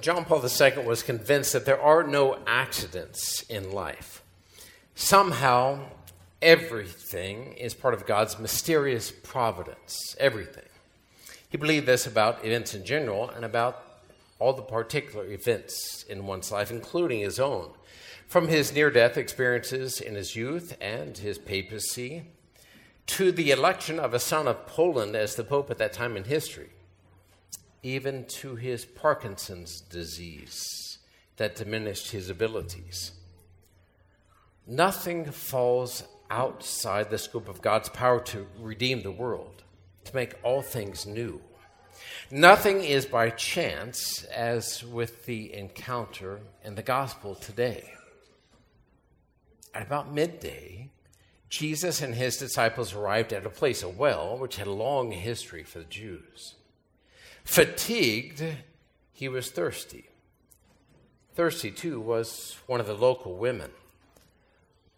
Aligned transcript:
John 0.00 0.24
Paul 0.24 0.44
II 0.44 0.84
was 0.84 1.02
convinced 1.02 1.52
that 1.52 1.64
there 1.64 1.80
are 1.80 2.02
no 2.02 2.38
accidents 2.46 3.42
in 3.42 3.70
life. 3.72 4.22
Somehow, 4.94 5.86
everything 6.42 7.54
is 7.54 7.74
part 7.74 7.94
of 7.94 8.06
God's 8.06 8.38
mysterious 8.38 9.12
providence. 9.12 10.16
Everything. 10.18 10.64
He 11.48 11.56
believed 11.56 11.86
this 11.86 12.06
about 12.06 12.44
events 12.44 12.74
in 12.74 12.84
general 12.84 13.30
and 13.30 13.44
about 13.44 13.82
all 14.40 14.52
the 14.52 14.62
particular 14.62 15.24
events 15.26 16.04
in 16.08 16.26
one's 16.26 16.50
life, 16.50 16.70
including 16.70 17.20
his 17.20 17.38
own. 17.38 17.70
From 18.26 18.48
his 18.48 18.74
near 18.74 18.90
death 18.90 19.16
experiences 19.16 20.00
in 20.00 20.16
his 20.16 20.34
youth 20.34 20.76
and 20.80 21.16
his 21.16 21.38
papacy, 21.38 22.24
to 23.06 23.30
the 23.30 23.52
election 23.52 24.00
of 24.00 24.14
a 24.14 24.18
son 24.18 24.48
of 24.48 24.66
Poland 24.66 25.14
as 25.14 25.36
the 25.36 25.44
Pope 25.44 25.70
at 25.70 25.78
that 25.78 25.92
time 25.92 26.16
in 26.16 26.24
history, 26.24 26.70
even 27.84 28.24
to 28.24 28.56
his 28.56 28.86
Parkinson's 28.86 29.82
disease 29.82 30.98
that 31.36 31.54
diminished 31.54 32.10
his 32.10 32.30
abilities. 32.30 33.12
Nothing 34.66 35.26
falls 35.26 36.02
outside 36.30 37.10
the 37.10 37.18
scope 37.18 37.46
of 37.46 37.60
God's 37.60 37.90
power 37.90 38.20
to 38.20 38.46
redeem 38.58 39.02
the 39.02 39.10
world, 39.10 39.62
to 40.04 40.14
make 40.14 40.32
all 40.42 40.62
things 40.62 41.04
new. 41.04 41.42
Nothing 42.30 42.82
is 42.82 43.04
by 43.04 43.28
chance, 43.28 44.24
as 44.24 44.82
with 44.82 45.26
the 45.26 45.54
encounter 45.54 46.40
in 46.64 46.76
the 46.76 46.82
gospel 46.82 47.34
today. 47.34 47.92
At 49.74 49.82
about 49.82 50.10
midday, 50.10 50.88
Jesus 51.50 52.00
and 52.00 52.14
his 52.14 52.38
disciples 52.38 52.94
arrived 52.94 53.34
at 53.34 53.44
a 53.44 53.50
place, 53.50 53.82
a 53.82 53.88
well, 53.90 54.38
which 54.38 54.56
had 54.56 54.66
a 54.66 54.72
long 54.72 55.12
history 55.12 55.62
for 55.62 55.80
the 55.80 55.84
Jews. 55.84 56.54
Fatigued, 57.44 58.42
he 59.12 59.28
was 59.28 59.50
thirsty. 59.50 60.08
Thirsty, 61.34 61.70
too, 61.70 62.00
was 62.00 62.56
one 62.66 62.80
of 62.80 62.86
the 62.86 62.94
local 62.94 63.36
women. 63.36 63.70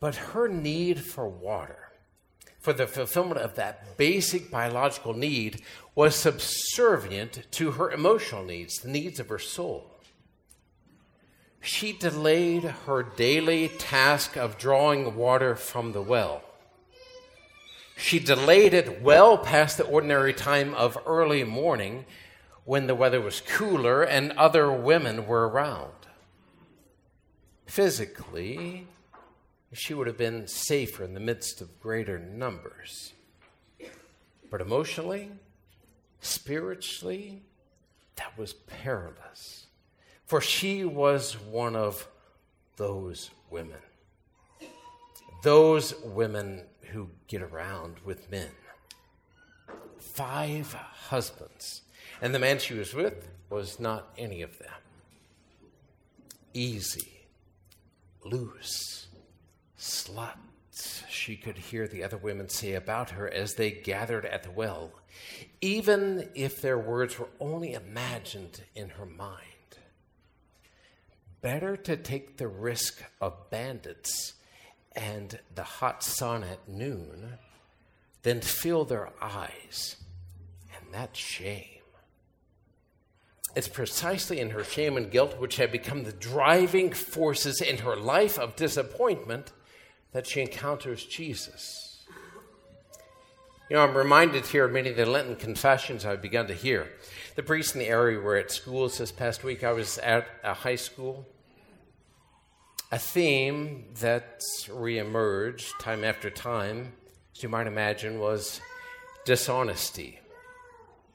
But 0.00 0.16
her 0.16 0.48
need 0.48 1.00
for 1.00 1.28
water, 1.28 1.90
for 2.60 2.72
the 2.72 2.86
fulfillment 2.86 3.40
of 3.40 3.54
that 3.56 3.96
basic 3.96 4.50
biological 4.50 5.14
need, 5.14 5.62
was 5.94 6.14
subservient 6.14 7.46
to 7.52 7.72
her 7.72 7.90
emotional 7.90 8.44
needs, 8.44 8.78
the 8.80 8.88
needs 8.88 9.18
of 9.18 9.28
her 9.28 9.38
soul. 9.38 9.90
She 11.60 11.92
delayed 11.92 12.62
her 12.62 13.02
daily 13.02 13.68
task 13.68 14.36
of 14.36 14.58
drawing 14.58 15.16
water 15.16 15.56
from 15.56 15.92
the 15.92 16.02
well. 16.02 16.42
She 17.96 18.18
delayed 18.18 18.74
it 18.74 19.02
well 19.02 19.38
past 19.38 19.78
the 19.78 19.84
ordinary 19.84 20.32
time 20.34 20.74
of 20.74 20.98
early 21.06 21.42
morning 21.42 22.04
when 22.66 22.88
the 22.88 22.94
weather 22.94 23.20
was 23.20 23.40
cooler 23.40 24.02
and 24.02 24.32
other 24.32 24.70
women 24.70 25.26
were 25.26 25.48
around. 25.48 25.92
Physically, 27.64 28.86
she 29.72 29.94
would 29.94 30.08
have 30.08 30.18
been 30.18 30.46
safer 30.48 31.04
in 31.04 31.14
the 31.14 31.20
midst 31.20 31.60
of 31.60 31.80
greater 31.80 32.18
numbers. 32.18 33.12
But 34.50 34.60
emotionally, 34.60 35.30
spiritually, 36.20 37.42
that 38.16 38.36
was 38.36 38.52
perilous. 38.52 39.66
For 40.24 40.40
she 40.40 40.84
was 40.84 41.34
one 41.34 41.76
of 41.76 42.08
those 42.76 43.30
women. 43.48 43.78
Those 45.42 45.94
women 46.02 46.62
who 46.90 47.10
get 47.28 47.42
around 47.42 47.96
with 48.04 48.28
men. 48.30 48.48
Five 49.98 50.72
husbands. 50.72 51.82
And 52.20 52.34
the 52.34 52.38
man 52.38 52.58
she 52.58 52.74
was 52.74 52.94
with 52.94 53.28
was 53.50 53.78
not 53.78 54.12
any 54.16 54.42
of 54.42 54.58
them. 54.58 54.70
Easy, 56.54 57.26
loose, 58.24 59.06
slut, 59.78 60.36
she 61.08 61.36
could 61.36 61.56
hear 61.56 61.88
the 61.88 62.04
other 62.04 62.16
women 62.16 62.48
say 62.48 62.74
about 62.74 63.10
her 63.10 63.28
as 63.28 63.54
they 63.54 63.70
gathered 63.70 64.26
at 64.26 64.42
the 64.42 64.50
well, 64.50 64.92
even 65.60 66.28
if 66.34 66.60
their 66.60 66.78
words 66.78 67.18
were 67.18 67.28
only 67.40 67.72
imagined 67.72 68.62
in 68.74 68.90
her 68.90 69.06
mind. 69.06 69.40
Better 71.40 71.76
to 71.76 71.96
take 71.96 72.36
the 72.36 72.48
risk 72.48 73.02
of 73.20 73.50
bandits 73.50 74.34
and 74.94 75.38
the 75.54 75.62
hot 75.62 76.02
sun 76.02 76.42
at 76.42 76.68
noon 76.68 77.34
than 78.22 78.40
fill 78.40 78.84
their 78.84 79.10
eyes 79.20 79.96
and 80.74 80.92
that 80.92 81.16
shame. 81.16 81.75
It's 83.56 83.68
precisely 83.68 84.38
in 84.38 84.50
her 84.50 84.62
shame 84.62 84.96
and 84.96 85.10
guilt, 85.10 85.40
which 85.40 85.56
had 85.56 85.72
become 85.72 86.04
the 86.04 86.12
driving 86.12 86.92
forces 86.92 87.62
in 87.62 87.78
her 87.78 87.96
life 87.96 88.38
of 88.38 88.54
disappointment, 88.54 89.52
that 90.12 90.26
she 90.26 90.42
encounters 90.42 91.04
Jesus. 91.04 92.04
You 93.70 93.76
know, 93.76 93.82
I'm 93.82 93.96
reminded 93.96 94.46
here 94.46 94.66
of 94.66 94.72
many 94.72 94.90
of 94.90 94.96
the 94.96 95.06
Lenten 95.06 95.36
confessions 95.36 96.04
I've 96.04 96.22
begun 96.22 96.46
to 96.48 96.54
hear. 96.54 96.92
The 97.34 97.42
priests 97.42 97.74
in 97.74 97.80
the 97.80 97.88
area 97.88 98.20
were 98.20 98.36
at 98.36 98.52
schools 98.52 98.98
this 98.98 99.10
past 99.10 99.42
week. 99.42 99.64
I 99.64 99.72
was 99.72 99.98
at 99.98 100.28
a 100.44 100.54
high 100.54 100.76
school 100.76 101.26
a 102.92 102.98
theme 102.98 103.84
that 104.00 104.40
reemerged 104.68 105.66
time 105.80 106.04
after 106.04 106.30
time, 106.30 106.92
as 107.34 107.42
you 107.42 107.48
might 107.48 107.66
imagine, 107.66 108.20
was 108.20 108.60
dishonesty. 109.24 110.20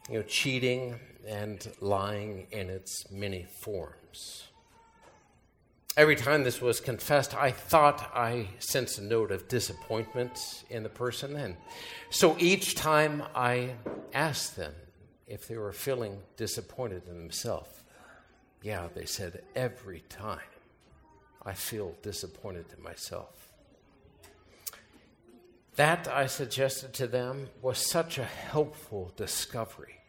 You 0.09 0.17
know, 0.17 0.23
cheating 0.23 0.99
and 1.27 1.67
lying 1.79 2.47
in 2.51 2.69
its 2.69 3.09
many 3.11 3.43
forms. 3.43 4.45
Every 5.97 6.15
time 6.15 6.43
this 6.43 6.61
was 6.61 6.79
confessed, 6.79 7.35
I 7.35 7.51
thought 7.51 8.11
I 8.15 8.47
sensed 8.59 8.97
a 8.97 9.03
note 9.03 9.31
of 9.31 9.47
disappointment 9.47 10.63
in 10.69 10.83
the 10.83 10.89
person. 10.89 11.35
And 11.35 11.57
so 12.09 12.37
each 12.39 12.75
time 12.75 13.23
I 13.35 13.75
asked 14.13 14.55
them 14.55 14.73
if 15.27 15.47
they 15.47 15.57
were 15.57 15.73
feeling 15.73 16.21
disappointed 16.37 17.03
in 17.09 17.17
themselves. 17.17 17.83
Yeah, 18.61 18.87
they 18.93 19.05
said, 19.05 19.43
every 19.55 20.01
time. 20.09 20.39
I 21.43 21.53
feel 21.53 21.95
disappointed 22.01 22.65
in 22.77 22.83
myself. 22.83 23.50
That, 25.75 26.07
I 26.07 26.27
suggested 26.27 26.93
to 26.93 27.07
them, 27.07 27.49
was 27.61 27.89
such 27.89 28.17
a 28.17 28.25
helpful 28.25 29.13
discovery, 29.15 30.01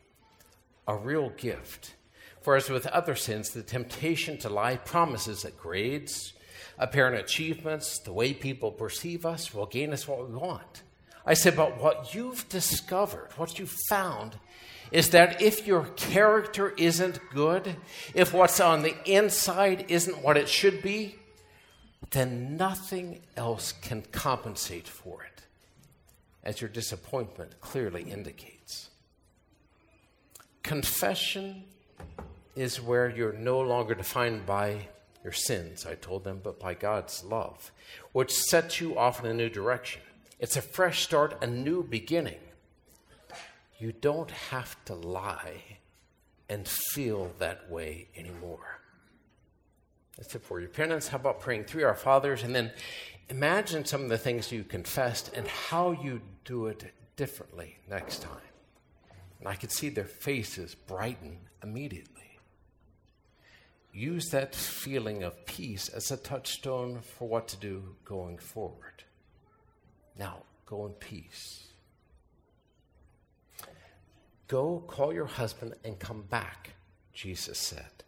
a 0.86 0.96
real 0.96 1.30
gift. 1.30 1.94
For 2.40 2.56
as 2.56 2.68
with 2.68 2.86
other 2.88 3.14
sins, 3.14 3.50
the 3.50 3.62
temptation 3.62 4.38
to 4.38 4.48
lie 4.48 4.76
promises 4.76 5.42
that 5.42 5.56
grades, 5.56 6.32
apparent 6.78 7.16
achievements, 7.16 7.98
the 8.00 8.12
way 8.12 8.34
people 8.34 8.72
perceive 8.72 9.24
us 9.24 9.54
will 9.54 9.66
gain 9.66 9.92
us 9.92 10.08
what 10.08 10.28
we 10.28 10.34
want. 10.34 10.82
I 11.24 11.34
said, 11.34 11.54
but 11.54 11.80
what 11.80 12.14
you've 12.14 12.48
discovered, 12.48 13.28
what 13.36 13.58
you've 13.58 13.76
found, 13.88 14.36
is 14.90 15.10
that 15.10 15.40
if 15.40 15.66
your 15.66 15.84
character 15.96 16.70
isn't 16.76 17.20
good, 17.30 17.76
if 18.14 18.34
what's 18.34 18.60
on 18.60 18.82
the 18.82 18.94
inside 19.10 19.86
isn't 19.88 20.22
what 20.22 20.36
it 20.36 20.48
should 20.48 20.82
be, 20.82 21.14
then 22.10 22.56
nothing 22.56 23.20
else 23.36 23.72
can 23.72 24.02
compensate 24.12 24.88
for 24.88 25.22
it, 25.22 25.44
as 26.44 26.60
your 26.60 26.70
disappointment 26.70 27.60
clearly 27.60 28.02
indicates. 28.02 28.90
Confession 30.62 31.64
is 32.54 32.80
where 32.80 33.08
you're 33.08 33.32
no 33.32 33.60
longer 33.60 33.94
defined 33.94 34.46
by 34.46 34.88
your 35.24 35.32
sins, 35.32 35.86
I 35.86 35.94
told 35.94 36.24
them, 36.24 36.40
but 36.42 36.58
by 36.58 36.74
God's 36.74 37.24
love, 37.24 37.70
which 38.12 38.32
sets 38.32 38.80
you 38.80 38.98
off 38.98 39.24
in 39.24 39.30
a 39.30 39.34
new 39.34 39.48
direction. 39.48 40.02
It's 40.40 40.56
a 40.56 40.62
fresh 40.62 41.04
start, 41.04 41.42
a 41.42 41.46
new 41.46 41.84
beginning. 41.84 42.40
You 43.78 43.92
don't 43.92 44.30
have 44.30 44.76
to 44.86 44.94
lie 44.94 45.78
and 46.48 46.66
feel 46.66 47.32
that 47.38 47.70
way 47.70 48.08
anymore. 48.16 48.80
That's 50.16 50.34
it 50.34 50.42
for 50.42 50.60
your 50.60 50.68
penance. 50.68 51.08
How 51.08 51.16
about 51.16 51.40
praying 51.40 51.64
three 51.64 51.84
Our 51.84 51.94
Fathers? 51.94 52.42
And 52.42 52.54
then 52.54 52.72
imagine 53.28 53.84
some 53.84 54.02
of 54.02 54.08
the 54.08 54.18
things 54.18 54.52
you 54.52 54.64
confessed 54.64 55.30
and 55.34 55.46
how 55.46 55.92
you 55.92 56.20
do 56.44 56.66
it 56.66 56.92
differently 57.16 57.78
next 57.88 58.22
time. 58.22 58.36
And 59.38 59.48
I 59.48 59.54
could 59.54 59.72
see 59.72 59.88
their 59.88 60.04
faces 60.04 60.74
brighten 60.74 61.38
immediately. 61.62 62.38
Use 63.92 64.30
that 64.30 64.54
feeling 64.54 65.22
of 65.22 65.44
peace 65.44 65.88
as 65.88 66.10
a 66.10 66.16
touchstone 66.16 67.00
for 67.00 67.28
what 67.28 67.48
to 67.48 67.56
do 67.56 67.96
going 68.04 68.38
forward. 68.38 69.04
Now, 70.18 70.44
go 70.64 70.86
in 70.86 70.92
peace. 70.92 71.66
Go 74.48 74.82
call 74.86 75.12
your 75.12 75.26
husband 75.26 75.74
and 75.84 75.98
come 75.98 76.22
back, 76.22 76.70
Jesus 77.12 77.58
said. 77.58 78.04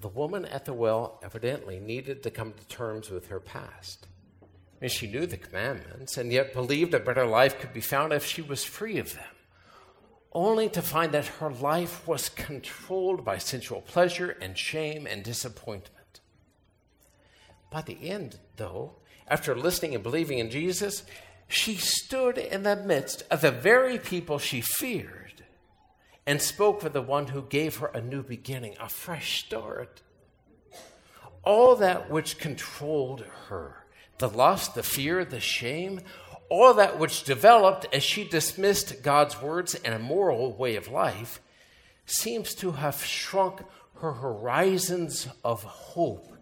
The 0.00 0.08
woman 0.08 0.44
at 0.44 0.64
the 0.64 0.74
well 0.74 1.18
evidently 1.22 1.80
needed 1.80 2.22
to 2.22 2.30
come 2.30 2.52
to 2.52 2.68
terms 2.68 3.10
with 3.10 3.28
her 3.28 3.40
past. 3.40 4.06
And 4.80 4.90
she 4.90 5.06
knew 5.06 5.26
the 5.26 5.38
commandments 5.38 6.18
and 6.18 6.30
yet 6.30 6.52
believed 6.52 6.92
a 6.94 7.00
better 7.00 7.24
life 7.24 7.58
could 7.58 7.72
be 7.72 7.80
found 7.80 8.12
if 8.12 8.24
she 8.26 8.42
was 8.42 8.62
free 8.64 8.98
of 8.98 9.14
them. 9.14 9.24
only 10.32 10.68
to 10.68 10.82
find 10.82 11.12
that 11.12 11.26
her 11.26 11.50
life 11.50 12.06
was 12.06 12.28
controlled 12.28 13.24
by 13.24 13.38
sensual 13.38 13.80
pleasure 13.80 14.36
and 14.40 14.58
shame 14.58 15.06
and 15.06 15.22
disappointment. 15.22 16.20
By 17.70 17.80
the 17.80 18.10
end, 18.10 18.38
though, 18.56 18.96
after 19.26 19.56
listening 19.56 19.94
and 19.94 20.04
believing 20.04 20.38
in 20.38 20.50
Jesus, 20.50 21.04
she 21.48 21.76
stood 21.76 22.36
in 22.36 22.64
the 22.64 22.76
midst 22.76 23.24
of 23.30 23.40
the 23.40 23.50
very 23.50 23.98
people 23.98 24.38
she 24.38 24.60
feared 24.60 25.45
and 26.26 26.42
spoke 26.42 26.80
for 26.80 26.88
the 26.88 27.02
one 27.02 27.28
who 27.28 27.42
gave 27.42 27.76
her 27.76 27.86
a 27.88 28.00
new 28.00 28.22
beginning, 28.22 28.74
a 28.80 28.88
fresh 28.88 29.44
start. 29.44 30.02
All 31.44 31.76
that 31.76 32.10
which 32.10 32.38
controlled 32.38 33.24
her, 33.48 33.84
the 34.18 34.28
lust, 34.28 34.74
the 34.74 34.82
fear, 34.82 35.24
the 35.24 35.40
shame, 35.40 36.00
all 36.48 36.74
that 36.74 36.98
which 36.98 37.24
developed 37.24 37.86
as 37.92 38.02
she 38.02 38.24
dismissed 38.24 39.02
God's 39.02 39.40
words 39.40 39.74
and 39.74 39.94
a 39.94 39.98
moral 39.98 40.52
way 40.52 40.76
of 40.76 40.88
life, 40.88 41.40
seems 42.04 42.54
to 42.56 42.72
have 42.72 43.04
shrunk 43.04 43.62
her 44.00 44.12
horizons 44.12 45.28
of 45.44 45.62
hope 45.62 46.32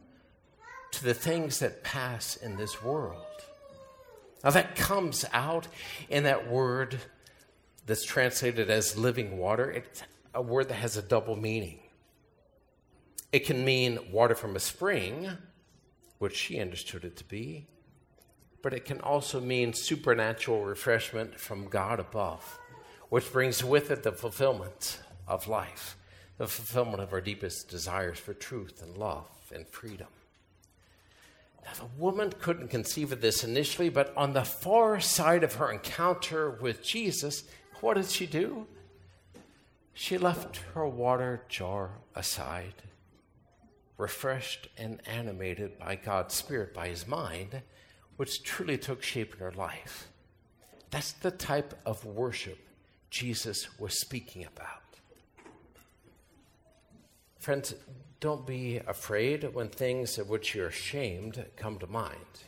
to 0.91 1.05
the 1.05 1.15
things 1.15 1.59
that 1.59 1.83
pass 1.83 2.37
in 2.37 2.57
this 2.57 2.83
world. 2.83 3.25
Now, 4.43 4.51
that 4.51 4.77
comes 4.77 5.25
out 5.33 5.69
in 6.09 6.25
that 6.25 6.51
word 6.51 6.99
that's 7.87 8.05
translated 8.05 8.71
as 8.71 8.97
living 8.97 9.39
water. 9.39 9.71
It's 9.71 10.03
a 10.35 10.43
word 10.43 10.69
that 10.69 10.75
has 10.75 10.97
a 10.97 11.03
double 11.03 11.37
meaning. 11.37 11.81
It 13.33 13.47
can 13.47 13.65
mean 13.65 13.99
water 14.13 14.35
from 14.35 14.57
a 14.57 14.61
spring, 14.61 15.29
which 16.19 16.37
she 16.37 16.61
understood 16.61 17.05
it 17.05 17.17
to 17.17 17.25
be, 17.25 17.67
but 18.63 18.73
it 18.73 18.85
can 18.85 19.01
also 19.01 19.41
mean 19.41 19.73
supernatural 19.73 20.65
refreshment 20.65 21.39
from 21.39 21.69
God 21.69 22.01
above, 22.01 22.59
which 23.09 23.33
brings 23.33 23.63
with 23.63 23.91
it 23.91 24.03
the 24.03 24.13
fulfillment 24.13 25.01
of 25.27 25.49
life, 25.49 25.97
the 26.39 26.47
fulfillment 26.47 27.03
of 27.03 27.13
our 27.13 27.21
deepest 27.21 27.69
desires 27.69 28.19
for 28.19 28.35
truth 28.35 28.83
and 28.83 28.97
love 28.97 29.29
and 29.55 29.67
freedom. 29.67 30.09
Now, 31.65 31.73
the 31.75 32.01
woman 32.01 32.33
couldn't 32.41 32.69
conceive 32.69 33.11
of 33.11 33.21
this 33.21 33.43
initially, 33.43 33.89
but 33.89 34.15
on 34.17 34.33
the 34.33 34.45
far 34.45 35.01
side 35.01 35.43
of 35.43 35.55
her 35.55 35.73
encounter 35.73 36.51
with 36.51 36.83
Jesus, 36.83 37.45
what 37.85 37.99
did 37.99 38.11
she 38.11 38.25
do? 38.25 38.67
She 39.93 40.17
left 40.17 40.57
her 40.73 40.89
water 40.89 41.43
jar 41.51 41.91
aside, 42.15 42.83
refreshed 43.99 44.69
and 44.79 45.03
animated 45.07 45.79
by 45.79 45.97
God's 45.97 46.35
Spirit, 46.35 46.73
by 46.73 46.89
His 46.89 47.07
mind, 47.07 47.61
which 48.17 48.43
truly 48.43 48.79
took 48.79 49.03
shape 49.03 49.35
in 49.35 49.41
her 49.41 49.53
life. 49.53 50.09
That's 50.91 51.13
the 51.13 51.31
type 51.31 51.79
of 51.85 52.07
worship 52.07 52.59
Jesus 53.11 53.79
was 53.79 54.01
speaking 54.01 54.47
about. 54.47 54.81
Friends, 57.39 57.75
don't 58.19 58.47
be 58.47 58.79
afraid 58.79 59.55
when 59.55 59.69
things 59.69 60.17
of 60.17 60.31
which 60.31 60.55
you're 60.55 60.69
ashamed 60.69 61.45
come 61.57 61.79
to 61.81 61.87
mind. 61.87 62.41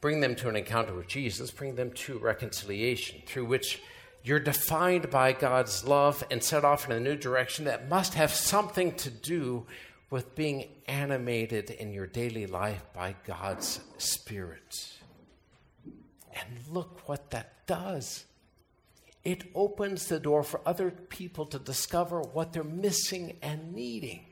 Bring 0.00 0.20
them 0.20 0.34
to 0.34 0.48
an 0.48 0.56
encounter 0.56 0.94
with 0.94 1.06
Jesus, 1.06 1.52
bring 1.52 1.76
them 1.76 1.92
to 1.92 2.18
reconciliation, 2.18 3.22
through 3.24 3.44
which 3.44 3.80
you're 4.24 4.40
defined 4.40 5.10
by 5.10 5.32
God's 5.32 5.84
love 5.84 6.22
and 6.30 6.42
set 6.42 6.64
off 6.64 6.86
in 6.86 6.92
a 6.92 7.00
new 7.00 7.16
direction 7.16 7.64
that 7.64 7.88
must 7.88 8.14
have 8.14 8.30
something 8.30 8.94
to 8.96 9.10
do 9.10 9.66
with 10.10 10.34
being 10.34 10.68
animated 10.86 11.70
in 11.70 11.92
your 11.92 12.06
daily 12.06 12.46
life 12.46 12.84
by 12.94 13.16
God's 13.26 13.80
Spirit. 13.98 14.92
And 15.84 16.48
look 16.70 17.08
what 17.08 17.30
that 17.30 17.66
does. 17.66 18.24
It 19.24 19.44
opens 19.54 20.06
the 20.06 20.20
door 20.20 20.42
for 20.42 20.60
other 20.66 20.90
people 20.90 21.46
to 21.46 21.58
discover 21.58 22.20
what 22.20 22.52
they're 22.52 22.64
missing 22.64 23.36
and 23.42 23.72
needing. 23.72 24.26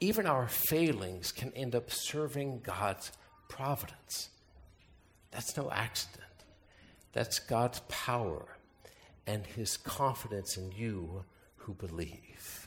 Even 0.00 0.26
our 0.26 0.48
failings 0.48 1.32
can 1.32 1.52
end 1.54 1.74
up 1.74 1.90
serving 1.90 2.60
God's 2.60 3.12
providence. 3.48 4.30
That's 5.30 5.56
no 5.56 5.70
accident. 5.70 6.24
That's 7.16 7.38
God's 7.38 7.80
power 7.88 8.58
and 9.26 9.46
his 9.46 9.78
confidence 9.78 10.58
in 10.58 10.70
you 10.72 11.24
who 11.56 11.72
believe. 11.72 12.65